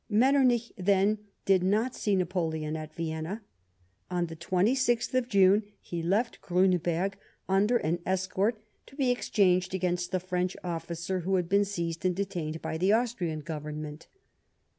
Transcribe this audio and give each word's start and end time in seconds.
Metternich, 0.09 0.71
then, 0.77 1.19
did 1.45 1.61
not 1.61 1.93
see 1.93 2.15
Napoleon 2.15 2.75
at 2.75 2.95
Vienna. 2.95 3.43
On 4.09 4.25
the 4.25 4.35
2Gth 4.35 5.27
June 5.27 5.61
he 5.79 6.01
left 6.01 6.41
Griinberg 6.41 7.13
under 7.47 7.77
an 7.77 7.99
escort 8.03 8.59
to 8.87 8.95
be 8.95 9.11
exchanged 9.11 9.75
against 9.75 10.11
the 10.11 10.19
French 10.19 10.57
officer 10.63 11.19
who 11.19 11.35
had 11.35 11.47
been 11.47 11.65
seized 11.65 12.03
and 12.03 12.15
detained 12.15 12.63
by 12.63 12.79
the 12.79 12.91
Austrian 12.91 13.41
Government. 13.41 14.07